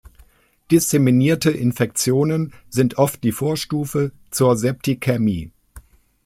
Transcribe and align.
Disseminierte 0.71 1.51
Infektionen 1.51 2.55
sind 2.71 2.97
oft 2.97 3.23
die 3.23 3.31
Vorstufe 3.31 4.11
zur 4.31 4.57
Septikämie. 4.57 5.51